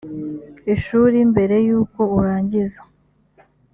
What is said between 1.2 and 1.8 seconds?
mbere y